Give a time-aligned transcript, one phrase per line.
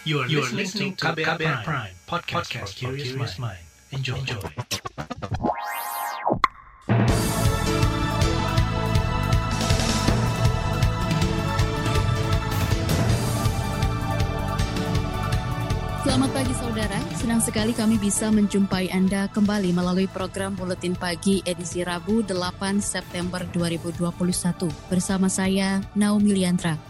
[0.00, 3.60] You are, you are listening to KBR, KBR Prime, Prime podcast, podcast for curious mind.
[3.92, 4.16] Enjoy.
[4.16, 4.40] Enjoy.
[16.00, 21.84] Selamat pagi saudara, senang sekali kami bisa menjumpai Anda kembali melalui program Buletin Pagi edisi
[21.84, 24.00] Rabu 8 September 2021
[24.88, 26.89] bersama saya Naomi Liandra.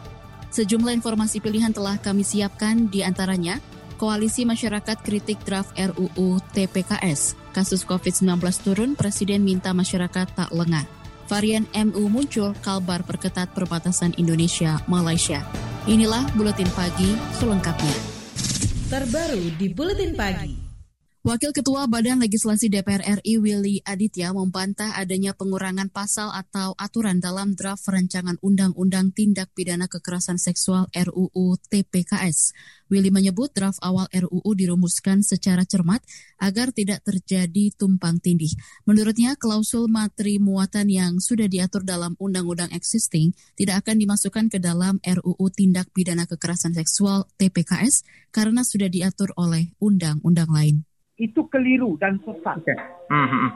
[0.51, 3.63] Sejumlah informasi pilihan telah kami siapkan di antaranya
[4.03, 7.39] Koalisi Masyarakat Kritik Draft RUU TPKS.
[7.55, 10.89] Kasus COVID-19 turun, Presiden minta masyarakat tak lengah.
[11.31, 15.47] Varian MU muncul, kalbar perketat perbatasan Indonesia-Malaysia.
[15.87, 17.97] Inilah Buletin Pagi selengkapnya.
[18.91, 20.70] Terbaru di Buletin Pagi.
[21.21, 27.53] Wakil Ketua Badan Legislasi DPR RI Willy Aditya membantah adanya pengurangan pasal atau aturan dalam
[27.53, 32.57] draft rancangan Undang-Undang Tindak Pidana Kekerasan Seksual RUU TPKS.
[32.89, 36.01] Willy menyebut draft awal RUU dirumuskan secara cermat
[36.41, 38.57] agar tidak terjadi tumpang tindih.
[38.89, 44.97] Menurutnya, klausul materi muatan yang sudah diatur dalam Undang-Undang existing tidak akan dimasukkan ke dalam
[45.05, 50.89] RUU Tindak Pidana Kekerasan Seksual TPKS karena sudah diatur oleh undang-undang lain
[51.21, 52.65] itu keliru dan sesat.
[52.65, 52.79] Okay.
[53.13, 53.47] Mm-hmm.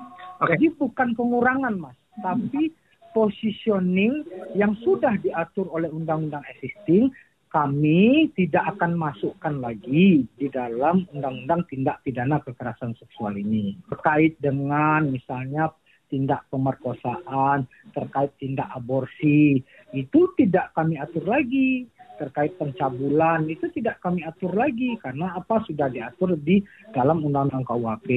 [0.45, 0.51] Okay.
[0.55, 2.71] Jadi bukan pengurangan mas, tapi
[3.17, 7.09] positioning yang sudah diatur oleh undang-undang existing
[7.55, 15.07] kami tidak akan masukkan lagi di dalam undang-undang tindak pidana kekerasan seksual ini terkait dengan
[15.07, 15.71] misalnya
[16.11, 19.63] tindak pemerkosaan, terkait tindak aborsi,
[19.95, 25.91] itu tidak kami atur lagi terkait pencabulan itu tidak kami atur lagi karena apa sudah
[25.91, 26.63] diatur di
[26.95, 28.09] dalam Undang-Undang KUHP.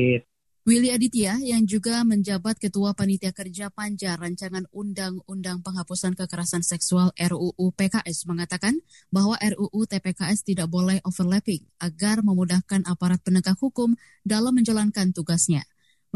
[0.68, 7.72] Willy Aditya yang juga menjabat Ketua Panitia Kerja Panja Rancangan Undang-Undang Penghapusan Kekerasan Seksual RUU
[7.72, 8.76] PKS mengatakan
[9.08, 13.96] bahwa RUU TPKS tidak boleh overlapping agar memudahkan aparat penegak hukum
[14.28, 15.64] dalam menjalankan tugasnya.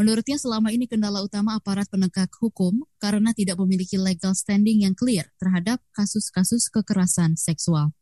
[0.01, 5.29] Menurutnya selama ini kendala utama aparat penegak hukum karena tidak memiliki legal standing yang clear
[5.37, 7.93] terhadap kasus-kasus kekerasan seksual.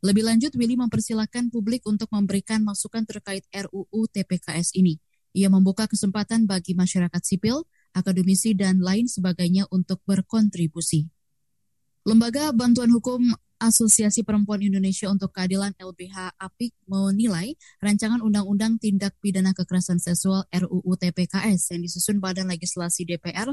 [0.00, 4.96] Lebih lanjut, Willy mempersilahkan publik untuk memberikan masukan terkait RUU TPKS ini.
[5.36, 11.04] Ia membuka kesempatan bagi masyarakat sipil, akademisi, dan lain sebagainya untuk berkontribusi.
[12.08, 13.28] Lembaga Bantuan Hukum
[13.60, 17.52] Asosiasi Perempuan Indonesia untuk Keadilan LBH APIK menilai
[17.84, 23.52] rancangan Undang-Undang Tindak Pidana Kekerasan Seksual RUU TPKS yang disusun Badan Legislasi DPR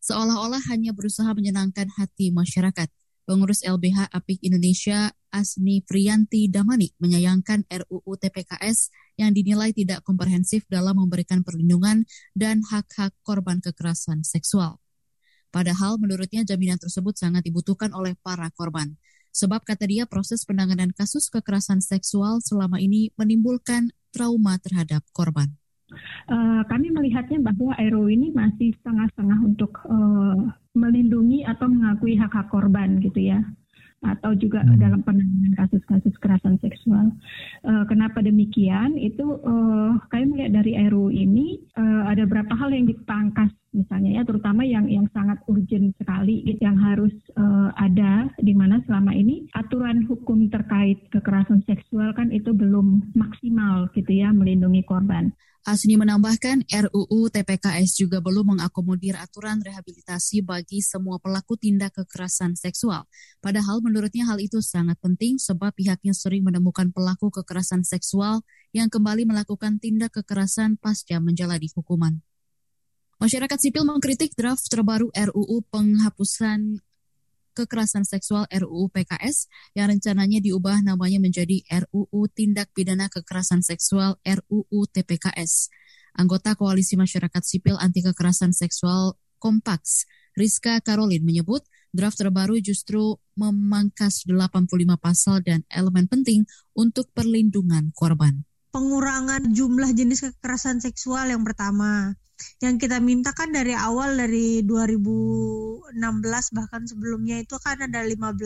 [0.00, 2.88] seolah-olah hanya berusaha menyenangkan hati masyarakat.
[3.22, 10.96] Pengurus LBH APIK Indonesia Asni Frianti Damani menyayangkan RUU TPKS yang dinilai tidak komprehensif dalam
[10.98, 14.82] memberikan perlindungan dan hak-hak korban kekerasan seksual.
[15.52, 18.96] Padahal menurutnya jaminan tersebut sangat dibutuhkan oleh para korban.
[19.32, 25.48] Sebab kata dia proses penanganan kasus kekerasan seksual selama ini menimbulkan trauma terhadap korban.
[26.28, 30.36] Uh, kami melihatnya bahwa RU ini masih setengah-setengah untuk uh,
[30.72, 33.44] melindungi atau mengakui hak-hak korban gitu ya
[34.02, 34.82] atau juga hmm.
[34.82, 37.14] dalam penanganan kasus-kasus kekerasan seksual.
[37.62, 38.98] Uh, kenapa demikian?
[38.98, 44.22] Itu uh, kami melihat dari RU ini uh, ada beberapa hal yang dipangkas misalnya ya
[44.28, 50.04] terutama yang yang sangat urgent sekali yang harus uh, ada di mana selama ini aturan
[50.04, 55.32] hukum terkait kekerasan seksual kan itu belum maksimal gitu ya melindungi korban.
[55.62, 63.06] Asni menambahkan RUU TPKS juga belum mengakomodir aturan rehabilitasi bagi semua pelaku tindak kekerasan seksual.
[63.38, 68.42] Padahal menurutnya hal itu sangat penting sebab pihaknya sering menemukan pelaku kekerasan seksual
[68.74, 72.18] yang kembali melakukan tindak kekerasan pasca menjalani hukuman.
[73.22, 76.82] Masyarakat sipil mengkritik draft terbaru RUU penghapusan
[77.54, 79.46] kekerasan seksual RUU PKS
[79.78, 85.70] yang rencananya diubah namanya menjadi RUU Tindak Pidana Kekerasan Seksual RUU TPKS.
[86.18, 90.02] Anggota Koalisi Masyarakat Sipil Anti Kekerasan Seksual Kompaks,
[90.34, 91.62] Rizka Karolin menyebut
[91.94, 94.66] draft terbaru justru memangkas 85
[94.98, 96.42] pasal dan elemen penting
[96.74, 98.42] untuk perlindungan korban.
[98.74, 102.18] Pengurangan jumlah jenis kekerasan seksual yang pertama,
[102.64, 105.94] yang kita minta kan dari awal dari 2016
[106.56, 108.38] bahkan sebelumnya itu kan ada 15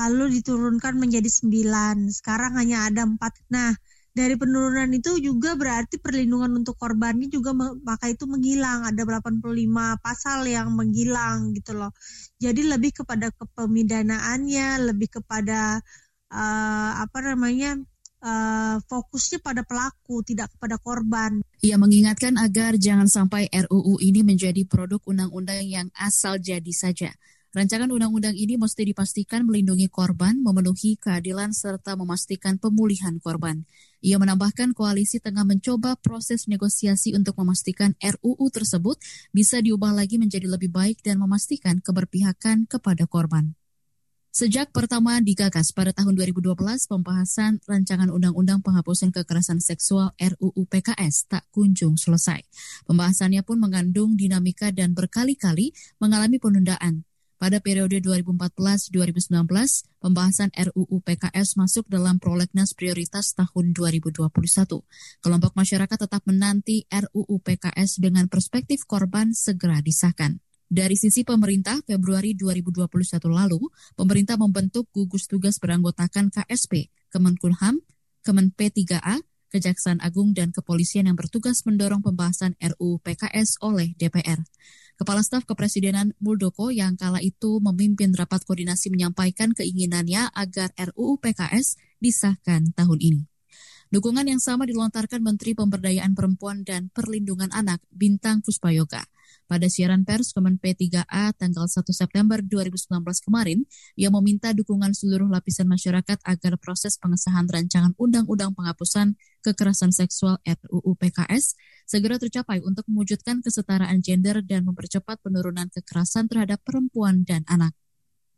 [0.00, 3.20] lalu diturunkan menjadi 9 sekarang hanya ada 4
[3.52, 3.72] nah
[4.14, 7.50] dari penurunan itu juga berarti perlindungan untuk korbannya juga
[7.82, 8.86] maka itu menghilang.
[8.86, 11.90] Ada 85 pasal yang menghilang gitu loh.
[12.38, 15.82] Jadi lebih kepada kepemidanaannya lebih kepada
[16.30, 17.74] uh, apa namanya
[18.24, 21.44] uh, fokusnya pada pelaku, tidak kepada korban.
[21.60, 27.12] Ia mengingatkan agar jangan sampai RUU ini menjadi produk undang-undang yang asal jadi saja.
[27.54, 33.62] Rancangan undang-undang ini mesti dipastikan melindungi korban, memenuhi keadilan, serta memastikan pemulihan korban.
[34.02, 38.98] Ia menambahkan koalisi tengah mencoba proses negosiasi untuk memastikan RUU tersebut
[39.30, 43.54] bisa diubah lagi menjadi lebih baik dan memastikan keberpihakan kepada korban.
[44.34, 46.58] Sejak pertama digagas pada tahun 2012,
[46.90, 52.42] pembahasan rancangan undang-undang penghapusan kekerasan seksual RUU PKS tak kunjung selesai.
[52.82, 55.70] Pembahasannya pun mengandung dinamika dan berkali-kali
[56.02, 57.06] mengalami penundaan.
[57.38, 59.38] Pada periode 2014-2019,
[60.02, 64.18] pembahasan RUU PKS masuk dalam prolegnas prioritas tahun 2021.
[65.22, 70.42] Kelompok masyarakat tetap menanti RUU PKS dengan perspektif korban segera disahkan.
[70.74, 72.90] Dari sisi pemerintah, Februari 2021
[73.30, 77.78] lalu, pemerintah membentuk gugus tugas beranggotakan KSP, Kemenkumham,
[78.26, 79.22] Kemen P3A,
[79.54, 84.42] Kejaksaan Agung, dan Kepolisian yang bertugas mendorong pembahasan RUU PKS oleh DPR.
[84.98, 91.78] Kepala Staf Kepresidenan Muldoko yang kala itu memimpin rapat koordinasi menyampaikan keinginannya agar RUU PKS
[92.02, 93.33] disahkan tahun ini.
[93.94, 99.06] Dukungan yang sama dilontarkan Menteri Pemberdayaan Perempuan dan Perlindungan Anak Bintang Puspayoga.
[99.46, 102.90] Pada siaran pers Kemen P3A tanggal 1 September 2019
[103.22, 103.62] kemarin,
[103.94, 109.14] ia meminta dukungan seluruh lapisan masyarakat agar proses pengesahan rancangan Undang-Undang Penghapusan
[109.46, 111.54] Kekerasan Seksual RUU PKS
[111.86, 117.78] segera tercapai untuk mewujudkan kesetaraan gender dan mempercepat penurunan kekerasan terhadap perempuan dan anak.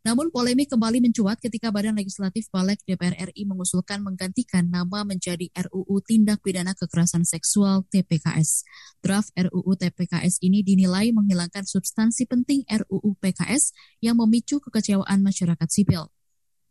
[0.06, 5.99] Namun polemik kembali mencuat ketika Badan Legislatif Balek DPR RI mengusulkan menggantikan nama menjadi RUU
[6.06, 8.62] Tindak Pidana Kekerasan Seksual TPKS.
[9.03, 16.06] Draft RUU TPKS ini dinilai menghilangkan substansi penting RUU PKS yang memicu kekecewaan masyarakat sipil.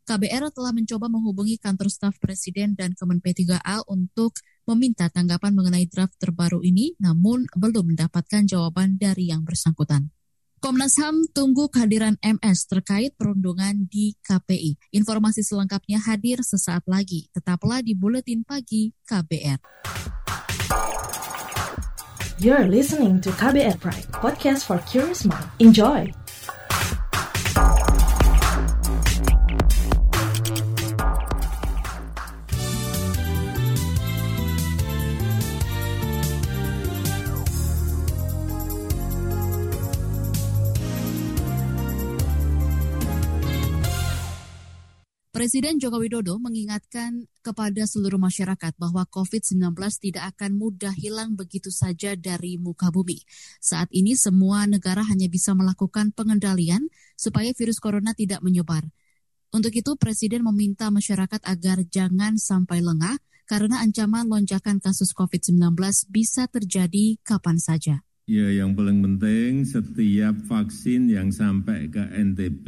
[0.07, 6.15] KBR telah mencoba menghubungi kantor staf Presiden dan Kemen P3A untuk meminta tanggapan mengenai draft
[6.23, 10.15] terbaru ini, namun belum mendapatkan jawaban dari yang bersangkutan.
[10.65, 14.97] Komnas HAM tunggu kehadiran MS terkait perundungan di KPI.
[14.97, 17.29] Informasi selengkapnya hadir sesaat lagi.
[17.37, 19.61] Tetaplah di Buletin Pagi KBR.
[22.41, 25.45] You're listening to KBR Pride, podcast for curious mind.
[25.61, 26.24] Enjoy!
[45.35, 52.15] Presiden Joko Widodo mengingatkan kepada seluruh masyarakat bahwa COVID-19 tidak akan mudah hilang begitu saja
[52.15, 53.19] dari muka bumi.
[53.59, 56.87] Saat ini semua negara hanya bisa melakukan pengendalian
[57.19, 58.87] supaya virus corona tidak menyebar.
[59.51, 65.75] Untuk itu Presiden meminta masyarakat agar jangan sampai lengah karena ancaman lonjakan kasus COVID-19
[66.15, 68.07] bisa terjadi kapan saja.
[68.23, 72.67] Ya, yang paling penting setiap vaksin yang sampai ke NTB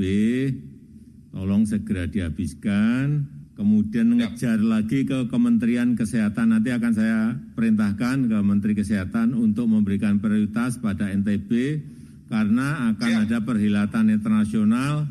[1.38, 4.25] tolong segera dihabiskan, kemudian ya.
[4.25, 6.57] ngejar lagi ke Kementerian Kesehatan.
[6.57, 11.50] Nanti akan saya perintahkan ke Menteri Kesehatan untuk memberikan prioritas pada NTB
[12.25, 13.24] karena akan Siap.
[13.30, 15.06] ada perhilatan internasional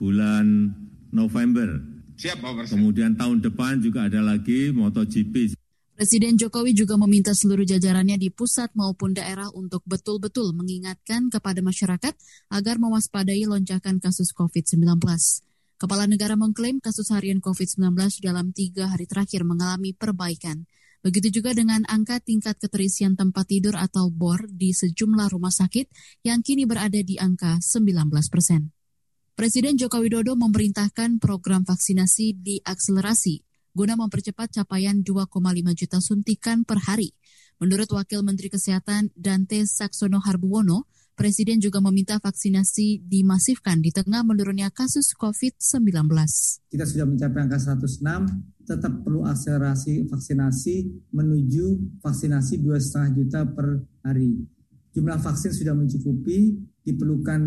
[0.00, 0.72] bulan
[1.12, 1.76] November.
[2.16, 2.72] Siap, Pak Presiden.
[2.80, 5.60] Kemudian tahun depan juga ada lagi MotoGP.
[5.96, 12.16] Presiden Jokowi juga meminta seluruh jajarannya di pusat maupun daerah untuk betul-betul mengingatkan kepada masyarakat
[12.52, 15.00] agar mewaspadai lonjakan kasus COVID-19.
[15.76, 20.64] Kepala negara mengklaim kasus harian COVID-19 dalam tiga hari terakhir mengalami perbaikan.
[21.04, 25.92] Begitu juga dengan angka tingkat keterisian tempat tidur atau BOR di sejumlah rumah sakit
[26.24, 28.72] yang kini berada di angka 19 persen.
[29.36, 33.44] Presiden Joko Widodo memerintahkan program vaksinasi diakselerasi
[33.76, 35.28] guna mempercepat capaian 2,5
[35.76, 37.12] juta suntikan per hari.
[37.60, 44.68] Menurut Wakil Menteri Kesehatan Dante Saksono Harbuwono, Presiden juga meminta vaksinasi dimasifkan di tengah menurunnya
[44.68, 46.12] kasus COVID-19.
[46.68, 48.04] Kita sudah mencapai angka 106,
[48.68, 54.44] tetap perlu akselerasi vaksinasi menuju vaksinasi 2,5 juta per hari.
[54.92, 56.52] Jumlah vaksin sudah mencukupi,
[56.84, 57.40] diperlukan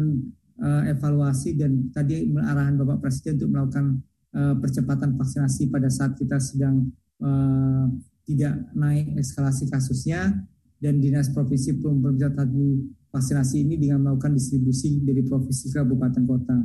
[0.57, 3.85] uh, evaluasi dan tadi arahan Bapak Presiden untuk melakukan
[4.33, 6.89] uh, percepatan vaksinasi pada saat kita sedang
[7.21, 7.85] uh,
[8.25, 10.41] tidak naik eskalasi kasusnya
[10.81, 16.23] dan Dinas Provinsi belum berbicara tadi vaksinasi ini dengan melakukan distribusi dari provinsi ke kabupaten
[16.25, 16.57] kota.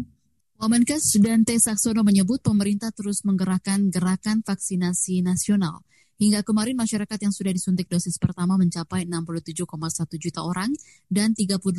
[0.55, 5.83] Wamenkes Dante Saksono menyebut pemerintah terus menggerakkan gerakan vaksinasi nasional.
[6.15, 9.67] Hingga kemarin masyarakat yang sudah disuntik dosis pertama mencapai 67,1
[10.15, 10.71] juta orang
[11.11, 11.75] dan 38,4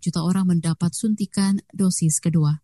[0.00, 2.56] juta orang mendapat suntikan dosis kedua.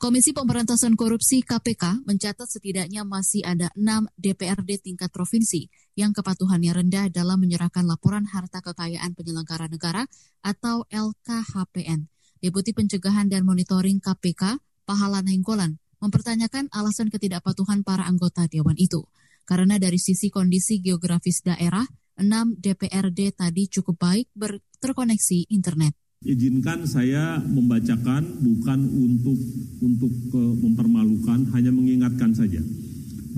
[0.00, 7.12] Komisi Pemberantasan Korupsi KPK mencatat setidaknya masih ada enam DPRD tingkat provinsi yang kepatuhannya rendah
[7.12, 10.08] dalam menyerahkan laporan harta kekayaan penyelenggara negara
[10.40, 12.08] atau LKHPN.
[12.40, 14.56] Deputi Pencegahan dan Monitoring KPK,
[14.88, 19.04] Pahala Nainggolan, mempertanyakan alasan ketidakpatuhan para anggota dewan itu.
[19.44, 21.84] Karena dari sisi kondisi geografis daerah,
[22.16, 24.32] 6 DPRD tadi cukup baik
[24.80, 25.92] terkoneksi internet.
[26.20, 29.40] Izinkan saya membacakan bukan untuk
[29.80, 32.60] untuk uh, mempermalukan, hanya mengingatkan saja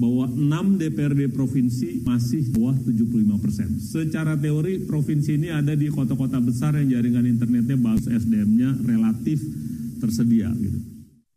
[0.03, 3.71] bahwa 6 DPRD provinsi masih bawah 75 persen.
[3.79, 9.39] Secara teori provinsi ini ada di kota-kota besar yang jaringan internetnya bagus, SDM-nya relatif
[10.03, 10.51] tersedia.
[10.51, 10.83] Gitu.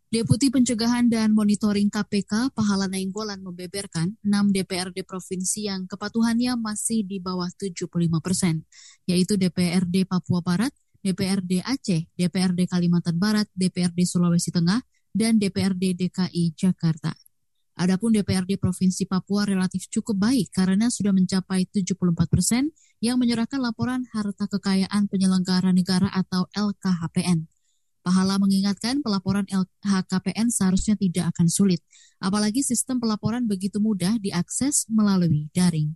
[0.09, 7.21] Deputi Pencegahan dan Monitoring KPK Pahala Nainggolan membeberkan 6 DPRD provinsi yang kepatuhannya masih di
[7.21, 7.85] bawah 75
[8.17, 8.65] persen,
[9.05, 10.73] yaitu DPRD Papua Barat,
[11.05, 14.81] DPRD Aceh, DPRD Kalimantan Barat, DPRD Sulawesi Tengah,
[15.13, 17.13] dan DPRD DKI Jakarta.
[17.77, 24.07] Adapun DPRD Provinsi Papua relatif cukup baik karena sudah mencapai 74 persen yang menyerahkan laporan
[24.15, 27.45] harta kekayaan penyelenggara negara atau LKHPN.
[28.01, 31.81] Pahala mengingatkan pelaporan LHKPN seharusnya tidak akan sulit,
[32.17, 35.93] apalagi sistem pelaporan begitu mudah diakses melalui daring.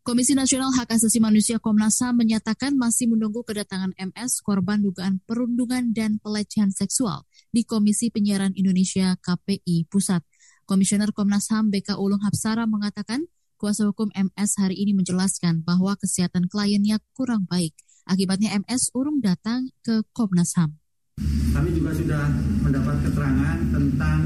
[0.00, 5.92] Komisi Nasional Hak Asasi Manusia Komnas HAM menyatakan masih menunggu kedatangan MS korban dugaan perundungan
[5.92, 10.24] dan pelecehan seksual di Komisi Penyiaran Indonesia KPI Pusat.
[10.64, 13.28] Komisioner Komnas HAM BK Ulung Hapsara mengatakan
[13.60, 17.76] kuasa hukum MS hari ini menjelaskan bahwa kesehatan kliennya kurang baik.
[18.08, 20.80] Akibatnya MS urung datang ke Komnas HAM.
[21.52, 22.24] Kami juga sudah
[22.64, 24.20] mendapat keterangan tentang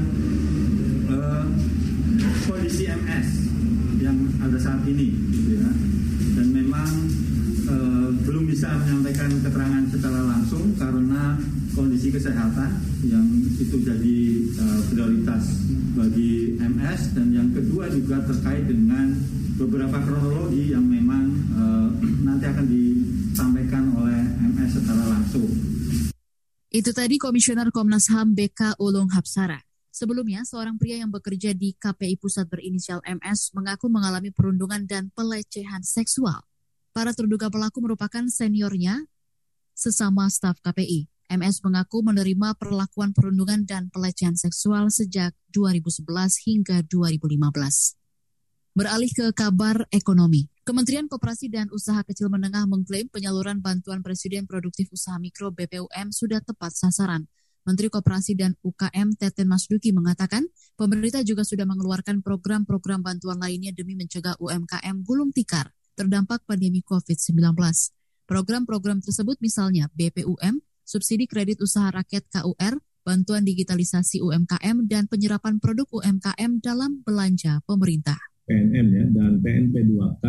[1.11, 1.45] uh,
[2.47, 3.54] kondisi MS
[4.45, 5.69] yang ada saat ini, gitu ya.
[6.37, 6.89] Dan memang
[7.65, 11.33] uh, belum bisa menyampaikan keterangan secara langsung karena
[11.73, 12.77] kondisi kesehatan
[13.09, 13.25] yang
[13.57, 14.19] itu jadi
[14.61, 15.65] uh, prioritas
[15.97, 19.17] bagi MS dan yang kedua juga terkait dengan
[19.57, 21.25] beberapa kronologi yang memang
[21.57, 21.89] uh,
[22.21, 25.49] nanti akan disampaikan oleh MS secara langsung.
[26.69, 29.64] Itu tadi Komisioner Komnas HAM BK Ulung Hapsara.
[29.95, 35.87] Sebelumnya, seorang pria yang bekerja di KPI Pusat berinisial MS mengaku mengalami perundungan dan pelecehan
[35.87, 36.43] seksual.
[36.91, 39.07] Para terduga pelaku merupakan seniornya
[39.71, 41.07] sesama staf KPI.
[41.31, 46.03] MS mengaku menerima perlakuan perundungan dan pelecehan seksual sejak 2011
[46.43, 47.95] hingga 2015.
[48.75, 50.51] Beralih ke kabar ekonomi.
[50.67, 56.43] Kementerian Koperasi dan Usaha Kecil Menengah mengklaim penyaluran bantuan Presiden Produktif Usaha Mikro BPUM sudah
[56.43, 57.31] tepat sasaran.
[57.65, 60.45] Menteri Koperasi dan UKM Teten Masduki mengatakan,
[60.77, 67.41] pemerintah juga sudah mengeluarkan program-program bantuan lainnya demi mencegah UMKM gulung tikar terdampak pandemi COVID-19.
[68.29, 75.89] Program-program tersebut misalnya BPUM subsidi kredit usaha rakyat KUR, bantuan digitalisasi UMKM, dan penyerapan produk
[75.89, 78.21] UMKM dalam belanja pemerintah.
[78.45, 80.25] PNM ya, dan PNP 2K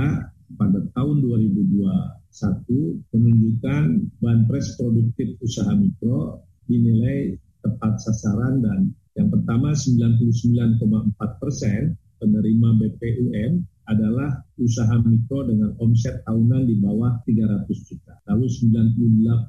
[0.56, 3.84] pada tahun 2021 menunjukkan
[4.24, 14.42] Banpres Produktif Usaha Mikro dinilai tepat sasaran dan yang pertama 99,4 persen penerima BPUM adalah
[14.58, 18.18] usaha mikro dengan omset tahunan di bawah 300 juta.
[18.26, 19.48] Lalu 98,9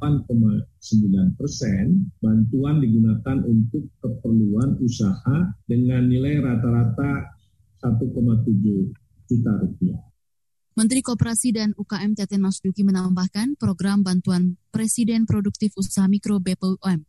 [1.35, 7.33] persen bantuan digunakan untuk keperluan usaha dengan nilai rata-rata
[7.81, 8.93] 1,7
[9.25, 10.01] juta rupiah.
[10.77, 17.06] Menteri Koperasi dan UKM Teten Masduki menambahkan program bantuan Presiden Produktif Usaha Mikro BPUM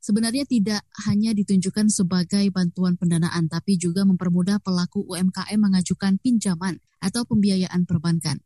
[0.00, 7.22] sebenarnya tidak hanya ditunjukkan sebagai bantuan pendanaan, tapi juga mempermudah pelaku UMKM mengajukan pinjaman atau
[7.28, 8.40] pembiayaan perbankan.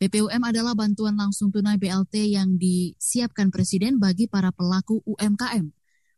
[0.00, 5.68] BPUM adalah bantuan langsung tunai BLT yang disiapkan Presiden bagi para pelaku UMKM.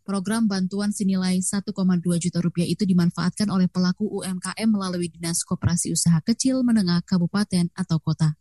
[0.07, 1.75] Program bantuan senilai 1,2
[2.23, 7.99] juta rupiah itu dimanfaatkan oleh pelaku UMKM melalui Dinas Koperasi Usaha Kecil Menengah Kabupaten atau
[7.99, 8.39] Kota.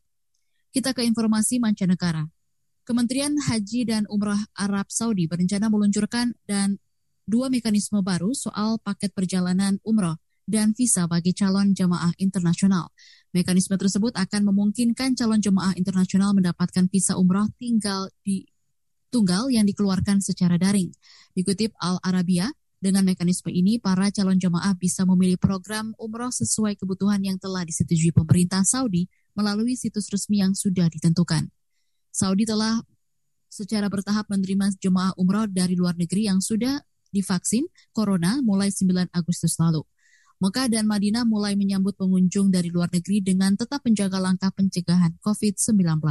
[0.69, 2.29] Kita ke informasi mancanegara.
[2.81, 6.81] Kementerian Haji dan Umrah Arab Saudi berencana meluncurkan dan
[7.29, 10.17] dua mekanisme baru soal paket perjalanan umroh
[10.49, 12.89] dan visa bagi calon jemaah internasional.
[13.31, 18.43] Mekanisme tersebut akan memungkinkan calon jemaah internasional mendapatkan visa umroh tinggal di
[19.13, 20.89] tunggal yang dikeluarkan secara daring.
[21.37, 22.49] Dikutip Al Arabia,
[22.81, 28.09] dengan mekanisme ini, para calon jemaah bisa memilih program umroh sesuai kebutuhan yang telah disetujui
[28.09, 29.05] pemerintah Saudi
[29.37, 31.47] melalui situs resmi yang sudah ditentukan.
[32.11, 32.83] Saudi telah
[33.51, 36.79] secara bertahap menerima jemaah umroh dari luar negeri yang sudah
[37.11, 39.83] divaksin corona mulai 9 Agustus lalu.
[40.41, 46.01] Mekah dan Madinah mulai menyambut pengunjung dari luar negeri dengan tetap menjaga langkah pencegahan COVID-19.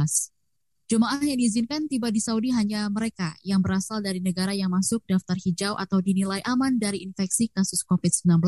[0.87, 5.39] Jemaah yang diizinkan tiba di Saudi hanya mereka yang berasal dari negara yang masuk daftar
[5.39, 8.43] hijau atau dinilai aman dari infeksi kasus COVID-19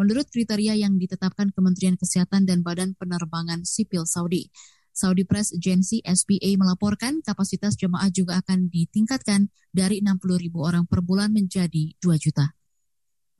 [0.00, 4.48] menurut kriteria yang ditetapkan Kementerian Kesehatan dan Badan Penerbangan Sipil Saudi.
[4.92, 11.00] Saudi Press Agency SPA melaporkan kapasitas jemaah juga akan ditingkatkan dari 60 ribu orang per
[11.00, 12.52] bulan menjadi 2 juta.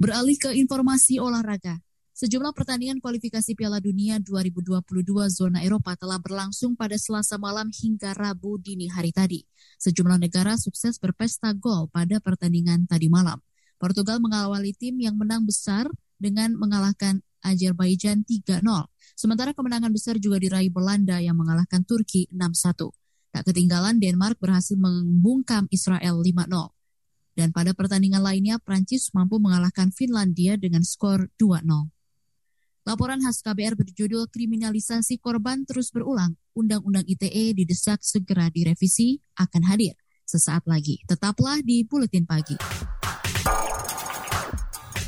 [0.01, 1.79] Beralih ke informasi olahraga,
[2.17, 4.83] sejumlah pertandingan kualifikasi Piala Dunia 2022
[5.31, 9.45] zona Eropa telah berlangsung pada Selasa malam hingga Rabu dini hari tadi.
[9.79, 13.39] Sejumlah negara sukses berpesta gol pada pertandingan tadi malam.
[13.77, 15.87] Portugal mengawali tim yang menang besar
[16.23, 18.63] dengan mengalahkan Azerbaijan 3-0.
[19.19, 22.95] Sementara kemenangan besar juga diraih Belanda yang mengalahkan Turki 6-1.
[23.35, 26.71] Tak ketinggalan Denmark berhasil membungkam Israel 5-0.
[27.33, 31.91] Dan pada pertandingan lainnya, Prancis mampu mengalahkan Finlandia dengan skor 2-0.
[32.83, 39.95] Laporan khas KBR berjudul Kriminalisasi Korban Terus Berulang, Undang-Undang ITE didesak segera direvisi, akan hadir
[40.27, 40.99] sesaat lagi.
[41.07, 42.59] Tetaplah di Buletin Pagi.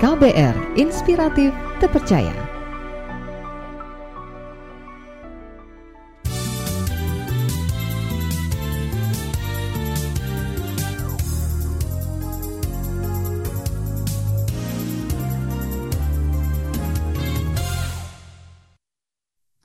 [0.00, 2.32] KBR Inspiratif Terpercaya.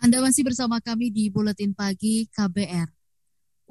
[0.03, 2.91] Anda masih bersama kami di Buletin Pagi KBR.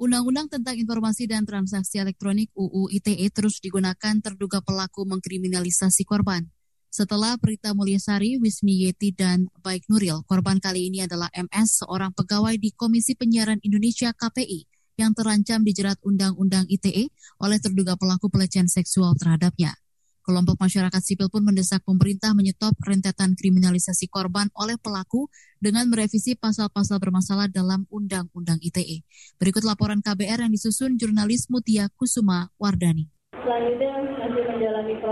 [0.01, 6.54] Undang-Undang tentang Informasi dan Transaksi Elektronik UU ITE terus digunakan terduga pelaku mengkriminalisasi korban.
[6.95, 12.55] Setelah Prita Mulyasari, Wismi Yeti, dan Baik Nuril, korban kali ini adalah MS, seorang pegawai
[12.55, 14.63] di Komisi Penyiaran Indonesia KPI
[14.95, 17.11] yang terancam dijerat Undang-Undang ITE
[17.43, 19.75] oleh terduga pelaku pelecehan seksual terhadapnya.
[20.23, 25.27] Kelompok masyarakat sipil pun mendesak pemerintah menyetop rentetan kriminalisasi korban oleh pelaku
[25.59, 29.03] dengan merevisi pasal-pasal bermasalah dalam Undang-Undang ITE.
[29.35, 33.11] Berikut laporan KBR yang disusun jurnalis Mutia Kusuma Wardani.
[33.35, 34.04] Selanjutnya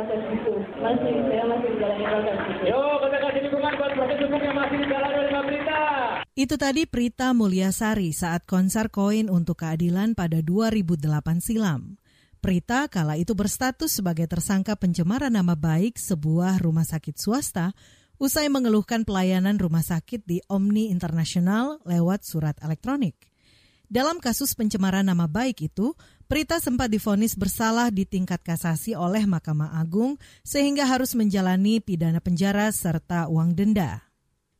[0.04, 0.54] proses itu.
[0.84, 2.64] Masih, saya masih menjalani proses itu.
[2.68, 5.82] Yo, kita kasih dukungan buat proses hukum yang masih dijalani oleh Mbak Prita.
[6.34, 11.96] Itu tadi Prita Mulyasari saat konser koin untuk keadilan pada 2008 silam.
[12.44, 17.72] Prita kala itu berstatus sebagai tersangka pencemaran nama baik sebuah rumah sakit swasta
[18.20, 23.16] usai mengeluhkan pelayanan rumah sakit di Omni Internasional lewat surat elektronik.
[23.94, 25.94] Dalam kasus pencemaran nama baik itu,
[26.26, 32.72] Prita sempat difonis bersalah di tingkat kasasi oleh Mahkamah Agung sehingga harus menjalani pidana penjara
[32.72, 34.08] serta uang denda.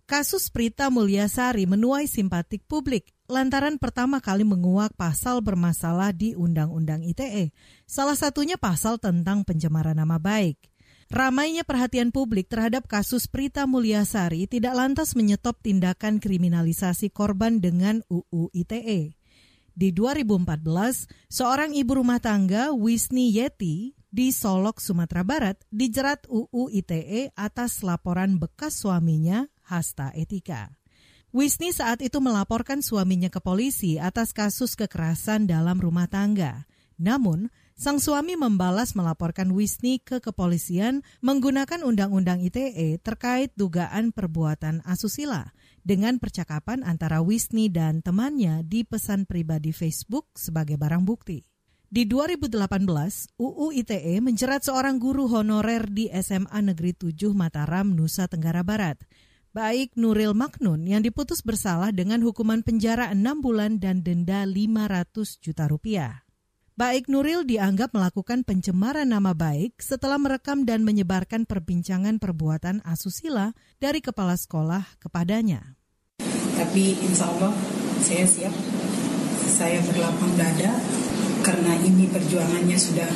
[0.04, 7.56] Kasus Prita Mulyasari menuai simpatik publik lantaran pertama kali menguak pasal bermasalah di Undang-Undang ITE,
[7.88, 10.60] salah satunya pasal tentang pencemaran nama baik.
[11.08, 18.52] Ramainya perhatian publik terhadap kasus Prita Mulyasari tidak lantas menyetop tindakan kriminalisasi korban dengan UU
[18.52, 19.16] ITE.
[19.74, 27.34] Di 2014, seorang ibu rumah tangga, Wisni Yeti, di Solok, Sumatera Barat, dijerat UU ITE
[27.34, 30.70] atas laporan bekas suaminya, Hasta Etika.
[31.34, 36.70] Wisni saat itu melaporkan suaminya ke polisi atas kasus kekerasan dalam rumah tangga.
[37.02, 45.50] Namun, sang suami membalas melaporkan Wisni ke kepolisian menggunakan Undang-Undang ITE terkait dugaan perbuatan asusila
[45.84, 51.44] dengan percakapan antara Wisni dan temannya di pesan pribadi Facebook sebagai barang bukti.
[51.94, 58.66] Di 2018, UU ITE menjerat seorang guru honorer di SMA Negeri 7 Mataram, Nusa Tenggara
[58.66, 58.98] Barat
[59.54, 65.70] baik Nuril Maknun yang diputus bersalah dengan hukuman penjara 6 bulan dan denda 500 juta
[65.70, 66.23] rupiah.
[66.74, 74.02] Baik Nuril dianggap melakukan pencemaran nama baik setelah merekam dan menyebarkan perbincangan perbuatan asusila dari
[74.02, 75.78] kepala sekolah kepadanya.
[76.58, 77.54] Tapi insya Allah
[78.02, 78.54] saya siap,
[79.54, 80.74] saya berlapang dada
[81.46, 83.10] karena ini perjuangannya sudah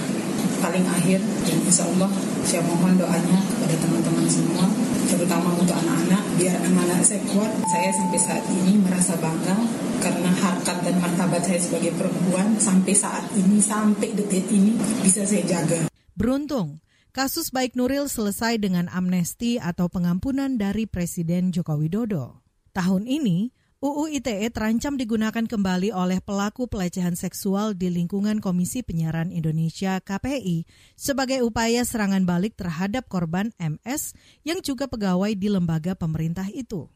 [0.60, 2.10] paling akhir dan insya Allah
[2.48, 4.66] saya mohon doanya kepada teman-teman semua
[5.08, 6.58] terutama untuk anak-anak biar
[6.98, 9.54] saat saya kuat, saya sampai saat ini merasa bangga
[10.02, 14.74] karena harkat dan martabat saya sebagai perempuan sampai saat ini, sampai detik ini
[15.06, 15.86] bisa saya jaga.
[16.18, 16.82] Beruntung,
[17.14, 22.42] kasus baik Nuril selesai dengan amnesti atau pengampunan dari Presiden Joko Widodo.
[22.74, 29.30] Tahun ini, UU ITE terancam digunakan kembali oleh pelaku pelecehan seksual di lingkungan Komisi Penyiaran
[29.30, 30.66] Indonesia KPI
[30.98, 36.90] sebagai upaya serangan balik terhadap korban MS yang juga pegawai di lembaga pemerintah itu.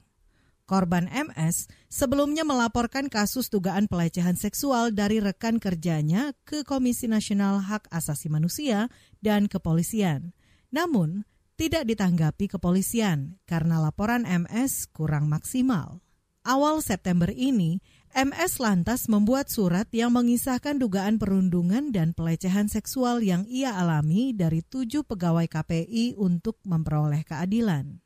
[0.66, 7.94] Korban MS sebelumnya melaporkan kasus dugaan pelecehan seksual dari rekan kerjanya ke Komisi Nasional Hak
[7.94, 8.90] Asasi Manusia
[9.22, 10.34] dan kepolisian.
[10.74, 11.30] Namun,
[11.62, 16.02] tidak ditanggapi kepolisian karena laporan MS kurang maksimal.
[16.42, 17.86] Awal September ini,
[18.18, 24.66] MS lantas membuat surat yang mengisahkan dugaan perundungan dan pelecehan seksual yang ia alami dari
[24.66, 28.02] tujuh pegawai KPI untuk memperoleh keadilan.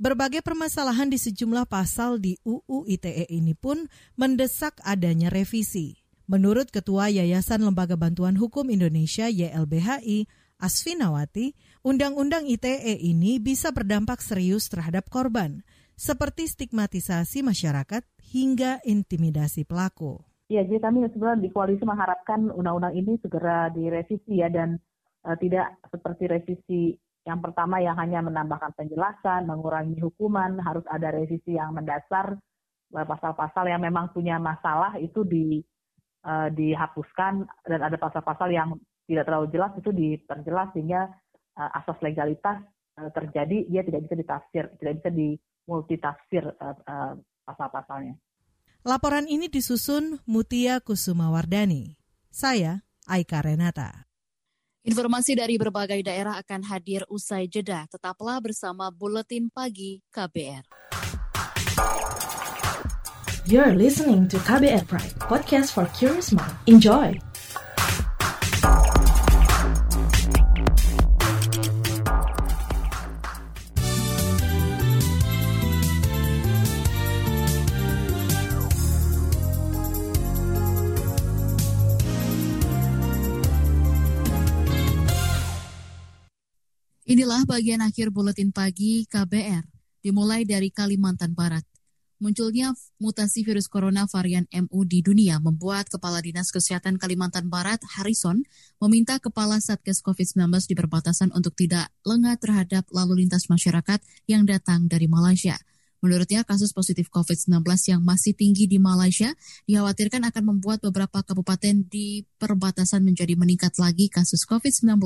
[0.00, 3.84] Berbagai permasalahan di sejumlah pasal di UU ITE ini pun
[4.16, 6.00] mendesak adanya revisi.
[6.24, 10.24] Menurut Ketua Yayasan Lembaga Bantuan Hukum Indonesia YLBHI,
[10.56, 11.52] Asfinawati,
[11.84, 15.60] Undang-Undang ITE ini bisa berdampak serius terhadap korban–
[15.98, 20.22] seperti stigmatisasi masyarakat hingga intimidasi pelaku.
[20.46, 24.78] Ya, jadi kami sebenarnya di koalisi mengharapkan undang-undang ini segera direvisi ya dan
[25.26, 26.82] uh, tidak seperti revisi
[27.26, 32.40] yang pertama yang hanya menambahkan penjelasan, mengurangi hukuman, harus ada revisi yang mendasar
[32.96, 35.60] eh, pasal-pasal yang memang punya masalah itu di
[36.24, 38.72] uh, dihapuskan dan ada pasal-pasal yang
[39.04, 41.12] tidak terlalu jelas itu diperjelas sehingga
[41.60, 42.64] uh, asas legalitas
[42.96, 45.28] uh, terjadi dia tidak bisa ditafsir, tidak bisa di
[45.68, 47.12] multitafsir uh, uh,
[47.44, 48.16] pasal-pasalnya.
[48.82, 52.00] Laporan ini disusun Mutia Kusumawardani.
[52.32, 54.08] Saya Aika Renata.
[54.88, 57.84] Informasi dari berbagai daerah akan hadir usai jeda.
[57.92, 60.64] Tetaplah bersama Buletin Pagi KBR.
[63.48, 66.52] You're listening to KBR Pride, podcast for curious mind.
[66.68, 67.27] Enjoy!
[87.28, 89.60] Inilah bagian akhir buletin pagi KBR,
[90.00, 91.60] dimulai dari Kalimantan Barat.
[92.24, 98.48] Munculnya mutasi virus corona varian MU di dunia membuat Kepala Dinas Kesehatan Kalimantan Barat, Harrison,
[98.80, 104.88] meminta Kepala Satgas COVID-19 di perbatasan untuk tidak lengah terhadap lalu lintas masyarakat yang datang
[104.88, 105.60] dari Malaysia.
[105.98, 107.58] Menurutnya, kasus positif COVID-19
[107.90, 109.34] yang masih tinggi di Malaysia
[109.66, 115.02] dikhawatirkan akan membuat beberapa kabupaten di perbatasan menjadi meningkat lagi kasus COVID-19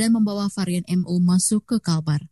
[0.00, 2.24] dan membawa varian MU masuk ke Kalbar.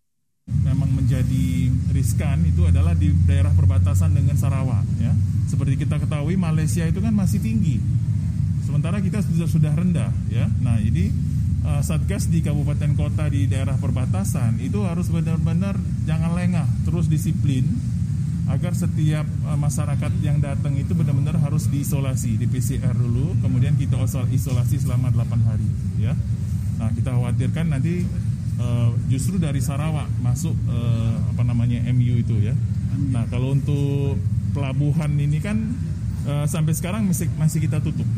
[0.50, 4.82] Memang menjadi riskan itu adalah di daerah perbatasan dengan Sarawak.
[4.98, 5.12] Ya.
[5.46, 7.78] Seperti kita ketahui, Malaysia itu kan masih tinggi,
[8.64, 10.10] sementara kita sudah rendah.
[10.32, 10.48] Ya.
[10.64, 11.12] Nah, jadi
[11.64, 17.66] uh, satgas di kabupaten kota di daerah perbatasan itu harus benar-benar jangan lengah, terus disiplin
[18.50, 23.94] agar setiap uh, masyarakat yang datang itu benar-benar harus diisolasi di PCR dulu, kemudian kita
[24.34, 25.68] isolasi selama 8 hari,
[26.02, 26.18] ya.
[26.80, 28.08] Nah, kita khawatirkan nanti
[28.58, 32.56] uh, justru dari Sarawak masuk uh, apa namanya MU itu ya.
[33.12, 34.18] Nah, kalau untuk
[34.56, 35.76] pelabuhan ini kan
[36.26, 38.08] uh, sampai sekarang masih masih kita tutup.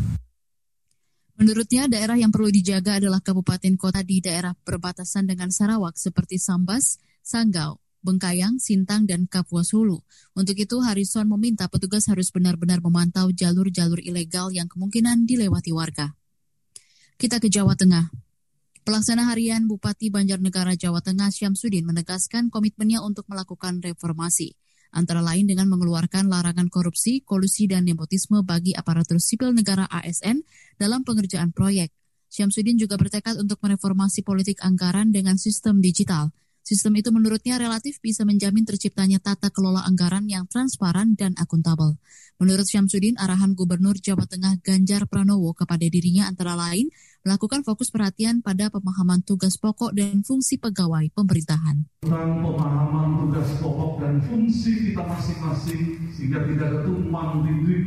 [1.42, 7.02] Menurutnya, daerah yang perlu dijaga adalah kabupaten kota di daerah perbatasan dengan Sarawak seperti Sambas,
[7.18, 9.98] Sanggau, Bengkayang, Sintang, dan Kapuas Hulu.
[10.38, 16.14] Untuk itu, Harrison meminta petugas harus benar-benar memantau jalur-jalur ilegal yang kemungkinan dilewati warga.
[17.18, 18.07] Kita ke Jawa Tengah.
[18.87, 24.55] Pelaksana harian Bupati Banjarnegara Jawa Tengah Syamsuddin menegaskan komitmennya untuk melakukan reformasi
[24.92, 30.44] antara lain dengan mengeluarkan larangan korupsi, kolusi, dan nepotisme bagi aparatur sipil negara ASN
[30.76, 31.90] dalam pengerjaan proyek.
[32.33, 36.33] Syamsuddin juga bertekad untuk mereformasi politik anggaran dengan sistem digital.
[36.62, 41.98] Sistem itu menurutnya relatif bisa menjamin terciptanya tata kelola anggaran yang transparan dan akuntabel.
[42.38, 46.87] Menurut Syamsuddin, arahan Gubernur Jawa Tengah Ganjar Pranowo kepada dirinya antara lain
[47.22, 51.83] melakukan fokus perhatian pada pemahaman tugas pokok dan fungsi pegawai pemerintahan.
[52.07, 55.83] Tentang pemahaman tugas pokok dan fungsi kita masing-masing
[56.14, 57.83] sehingga tidak ketumpang tindih.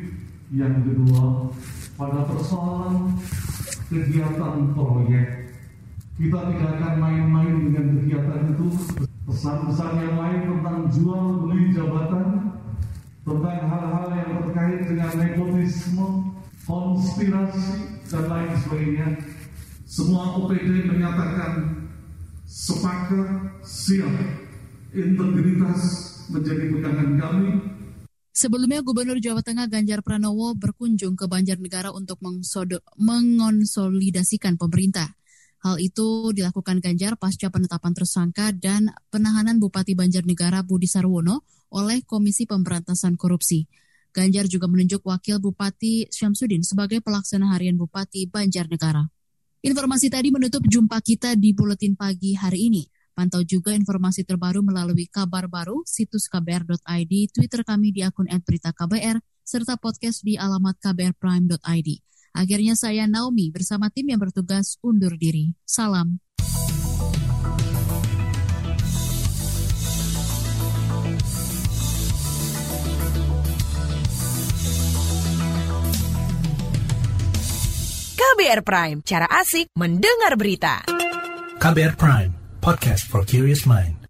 [0.51, 1.51] Yang kedua,
[1.95, 3.17] pada persoalan
[3.89, 5.44] kegiatan proyek
[6.15, 8.67] kita tidak akan main-main dengan kegiatan itu.
[9.25, 12.55] Pesan-pesan yang lain tentang jual beli jabatan,
[13.25, 16.07] tentang hal-hal yang terkait dengan nepotisme,
[16.63, 17.69] konspirasi,
[18.07, 19.07] dan lain sebagainya.
[19.85, 21.83] Semua OPD menyatakan
[22.45, 24.13] sepakat, siap,
[24.93, 25.81] integritas,
[26.29, 27.75] menjadi pegangan kami
[28.35, 32.19] Sebelumnya Gubernur Jawa Tengah Ganjar Pranowo berkunjung ke Banjarnegara untuk
[32.99, 35.15] mengonsolidasikan pemerintah.
[35.65, 41.41] Hal itu dilakukan Ganjar pasca penetapan tersangka dan penahanan Bupati Banjarnegara Budi Sarwono
[41.73, 43.65] oleh Komisi Pemberantasan Korupsi.
[44.13, 49.09] Ganjar juga menunjuk Wakil Bupati Syamsuddin sebagai pelaksana harian Bupati Banjarnegara.
[49.65, 52.85] Informasi tadi menutup jumpa kita di Buletin Pagi hari ini.
[53.17, 59.81] Pantau juga informasi terbaru melalui kabar baru, situs kbr.id, Twitter kami di akun @beritaKBR, serta
[59.81, 61.89] podcast di alamat kbrprime.id.
[62.35, 65.55] Akhirnya saya Naomi bersama tim yang bertugas undur diri.
[65.63, 66.19] Salam.
[78.15, 80.83] KBR Prime, cara asik mendengar berita.
[81.55, 84.04] KBR Prime, podcast for curious mind.